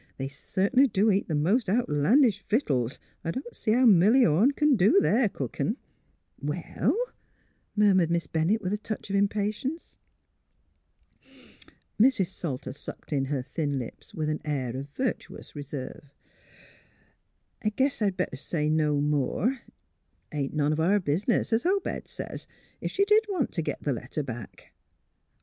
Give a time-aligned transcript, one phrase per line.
[0.17, 2.97] They certainly do eat the most outlandish vittles.
[3.23, 5.77] I don't see how Milly Orne c'n do their cookin'."
[6.41, 6.87] MALVINA POINTS A MORAL
[7.75, 7.85] 177 *' Well?
[7.85, 9.97] "murmured Miss Bennett, with a touch of impatience.
[11.99, 12.29] Mrs.
[12.29, 16.09] Salter sucked in her thin lips with an air of virtuous reserve."
[17.63, 19.51] I guess I'd better say no more.
[19.51, 19.61] It
[20.35, 22.47] ain't none o' our business, es Obed says,
[22.81, 24.73] if she did want t' git the letter back."